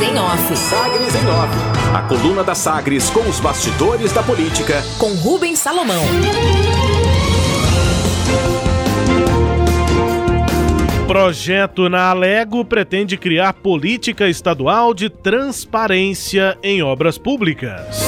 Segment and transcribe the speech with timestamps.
[0.00, 0.56] Sagres em Off.
[0.56, 1.94] Sagres em Off.
[1.94, 4.82] A coluna da Sagres com os bastidores da política.
[4.98, 6.02] Com Rubens Salomão.
[11.06, 18.06] Projeto na Alego pretende criar política estadual de transparência em obras públicas.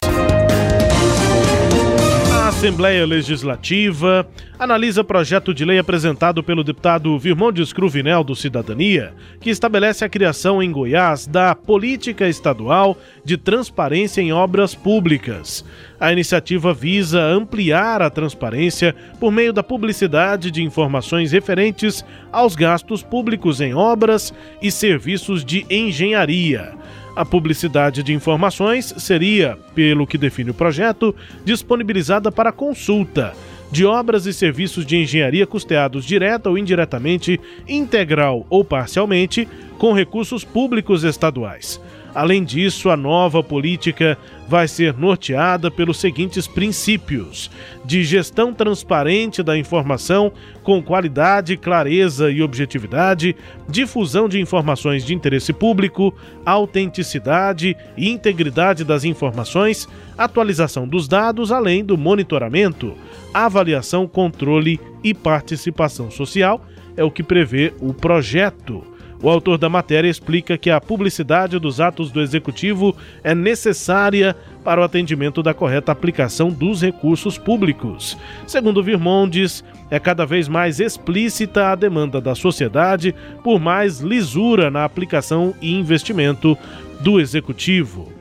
[2.62, 4.24] Assembleia Legislativa
[4.56, 10.62] analisa projeto de lei apresentado pelo deputado Virmondes Cruvinel do Cidadania, que estabelece a criação
[10.62, 15.64] em Goiás da Política Estadual de Transparência em Obras Públicas.
[15.98, 23.02] A iniciativa visa ampliar a transparência por meio da publicidade de informações referentes aos gastos
[23.02, 26.74] públicos em obras e serviços de engenharia.
[27.14, 33.34] A publicidade de informações seria, pelo que define o projeto, disponibilizada para consulta
[33.70, 40.44] de obras e serviços de engenharia custeados direta ou indiretamente, integral ou parcialmente, com recursos
[40.44, 41.80] públicos estaduais.
[42.14, 47.50] Além disso, a nova política vai ser norteada pelos seguintes princípios:
[47.84, 50.30] de gestão transparente da informação
[50.62, 53.34] com qualidade, clareza e objetividade,
[53.68, 59.88] difusão de informações de interesse público, autenticidade e integridade das informações,
[60.18, 62.94] atualização dos dados, além do monitoramento,
[63.32, 66.62] avaliação, controle e participação social,
[66.94, 68.91] é o que prevê o projeto.
[69.22, 74.80] O autor da matéria explica que a publicidade dos atos do executivo é necessária para
[74.80, 78.18] o atendimento da correta aplicação dos recursos públicos.
[78.48, 83.14] Segundo Virmondes, é cada vez mais explícita a demanda da sociedade
[83.44, 86.58] por mais lisura na aplicação e investimento
[86.98, 88.12] do executivo.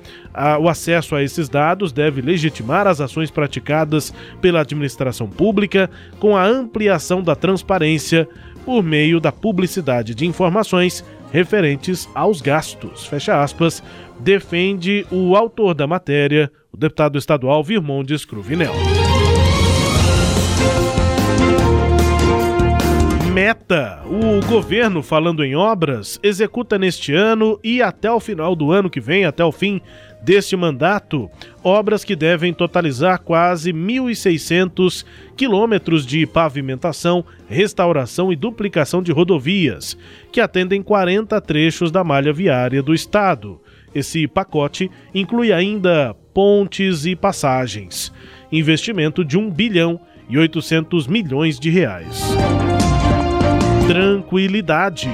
[0.61, 6.45] O acesso a esses dados deve legitimar as ações praticadas pela administração pública com a
[6.45, 8.29] ampliação da transparência
[8.65, 13.05] por meio da publicidade de informações referentes aos gastos.
[13.05, 13.81] Fecha aspas,
[14.19, 18.73] defende o autor da matéria, o deputado estadual Virmondes Cruvinel.
[23.33, 28.89] Meta: o governo, falando em obras, executa neste ano e até o final do ano
[28.89, 29.81] que vem, até o fim
[30.21, 31.29] deste mandato,
[31.63, 35.05] obras que devem totalizar quase 1.600
[35.35, 39.97] quilômetros de pavimentação, restauração e duplicação de rodovias,
[40.31, 43.59] que atendem 40 trechos da malha viária do estado.
[43.93, 48.11] Esse pacote inclui ainda pontes e passagens.
[48.51, 49.99] Investimento de 1 bilhão
[50.29, 52.23] e 800 milhões de reais.
[53.87, 55.09] Tranquilidade.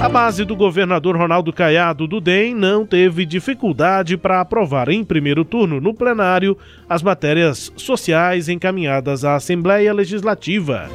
[0.00, 5.44] A base do governador Ronaldo Caiado do DEM não teve dificuldade para aprovar em primeiro
[5.44, 6.56] turno no plenário
[6.88, 10.88] as matérias sociais encaminhadas à Assembleia Legislativa.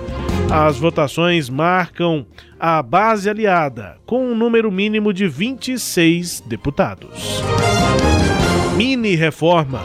[0.49, 2.25] As votações marcam
[2.59, 7.41] a base aliada, com um número mínimo de 26 deputados.
[8.77, 9.81] Mini reforma.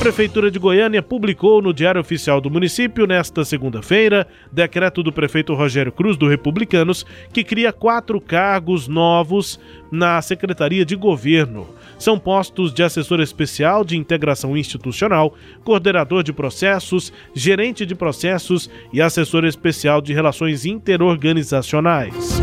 [0.00, 5.92] Prefeitura de Goiânia publicou no Diário Oficial do Município, nesta segunda-feira, decreto do prefeito Rogério
[5.92, 9.60] Cruz, do Republicanos, que cria quatro cargos novos
[9.92, 11.68] na Secretaria de Governo.
[11.98, 15.34] São postos de assessor especial de integração institucional,
[15.64, 22.39] coordenador de processos, gerente de processos e assessor especial de relações interorganizacionais.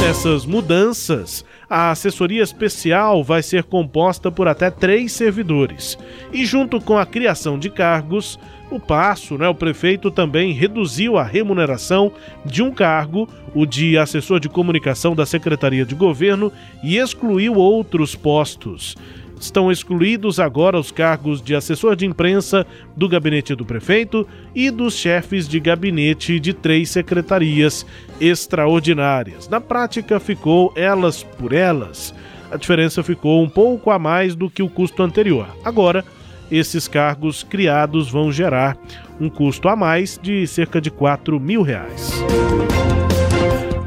[0.00, 5.96] Nessas mudanças, a assessoria especial vai ser composta por até três servidores.
[6.32, 8.38] E junto com a criação de cargos,
[8.70, 12.10] o passo, né, o prefeito também reduziu a remuneração
[12.44, 16.50] de um cargo, o de assessor de comunicação da Secretaria de Governo,
[16.82, 18.96] e excluiu outros postos.
[19.40, 24.94] Estão excluídos agora os cargos de assessor de imprensa do gabinete do prefeito e dos
[24.94, 27.86] chefes de gabinete de três secretarias
[28.20, 29.48] extraordinárias.
[29.48, 32.14] Na prática, ficou elas por elas.
[32.52, 35.48] A diferença ficou um pouco a mais do que o custo anterior.
[35.64, 36.04] Agora,
[36.50, 38.76] esses cargos criados vão gerar
[39.18, 42.12] um custo a mais de cerca de 4 mil reais.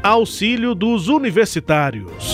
[0.02, 2.33] Auxílio dos universitários.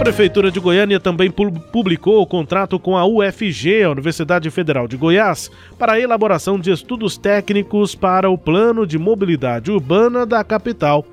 [0.00, 5.50] Prefeitura de Goiânia também publicou o contrato com a UFG, a Universidade Federal de Goiás,
[5.78, 11.04] para a elaboração de estudos técnicos para o plano de mobilidade urbana da capital.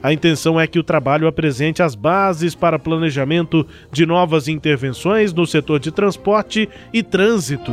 [0.00, 5.44] A intenção é que o trabalho apresente as bases para planejamento de novas intervenções no
[5.44, 7.72] setor de transporte e trânsito.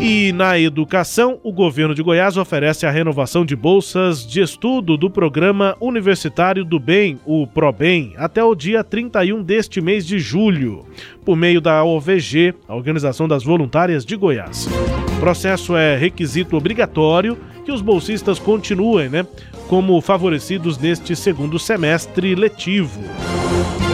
[0.00, 5.08] E na educação, o governo de Goiás oferece a renovação de bolsas de estudo do
[5.08, 10.84] Programa Universitário do Bem, o ProBem, até o dia 31 deste mês de julho,
[11.24, 14.68] por meio da OVG, a Organização das Voluntárias de Goiás.
[15.16, 19.26] O processo é requisito obrigatório que os bolsistas continuem, né,
[19.68, 23.00] como favorecidos neste segundo semestre letivo.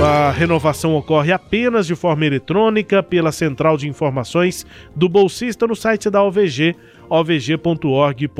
[0.03, 6.09] A renovação ocorre apenas de forma eletrônica pela Central de Informações do Bolsista no site
[6.09, 6.75] da OVG,
[7.11, 8.31] ovg.org.br.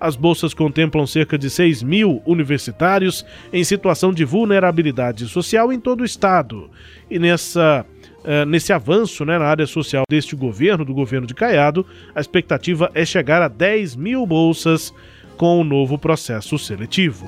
[0.00, 6.00] As bolsas contemplam cerca de 6 mil universitários em situação de vulnerabilidade social em todo
[6.00, 6.68] o estado.
[7.08, 7.86] E nessa
[8.20, 12.90] Uh, nesse avanço né, na área social deste governo, do governo de Caiado, a expectativa
[12.94, 14.92] é chegar a 10 mil bolsas
[15.38, 17.26] com o novo processo seletivo.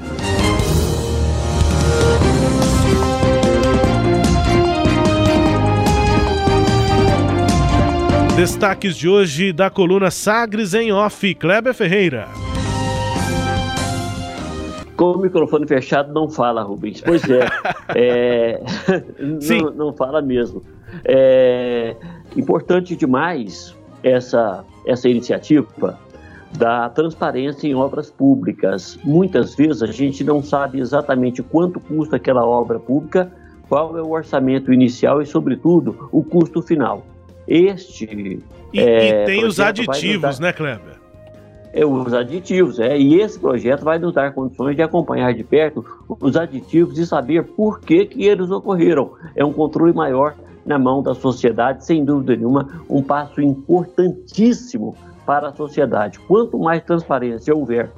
[8.42, 12.26] Destaques de hoje da coluna Sagres em Off, Kleber Ferreira.
[14.96, 17.00] Com o microfone fechado não fala, Rubens.
[17.02, 17.46] Pois é,
[17.94, 18.60] é
[19.20, 20.60] não, não, fala mesmo.
[21.04, 21.94] É
[22.36, 25.96] importante demais essa, essa iniciativa
[26.58, 28.98] da transparência em obras públicas.
[29.04, 33.32] Muitas vezes a gente não sabe exatamente quanto custa aquela obra pública,
[33.68, 37.06] qual é o orçamento inicial e, sobretudo, o custo final.
[37.46, 38.42] Este.
[38.72, 40.46] E, é, e tem os aditivos, dar...
[40.46, 41.02] né, Kleber?
[41.72, 42.98] É, os aditivos, é.
[42.98, 45.84] E esse projeto vai nos dar condições de acompanhar de perto
[46.20, 49.12] os aditivos e saber por que, que eles ocorreram.
[49.34, 50.34] É um controle maior
[50.66, 56.18] na mão da sociedade, sem dúvida nenhuma, um passo importantíssimo para a sociedade.
[56.20, 57.90] Quanto mais transparência houver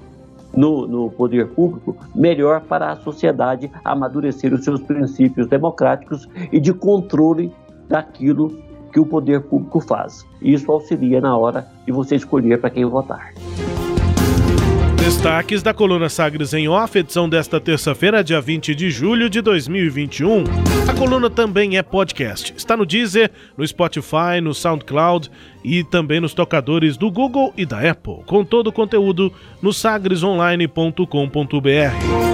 [0.56, 6.72] no, no, poder público, melhor para a sociedade amadurecer os seus princípios democráticos e de
[6.72, 7.52] controle
[7.88, 8.56] daquilo
[8.94, 10.24] que o poder público faz.
[10.40, 13.34] Isso auxilia na hora de você escolher para quem votar.
[14.96, 20.44] Destaques da coluna Sagres em Off, edição desta terça-feira, dia 20 de julho de 2021.
[20.88, 22.54] A coluna também é podcast.
[22.56, 25.30] Está no Deezer, no Spotify, no SoundCloud
[25.62, 29.30] e também nos tocadores do Google e da Apple, com todo o conteúdo
[29.60, 32.33] no sagresonline.com.br.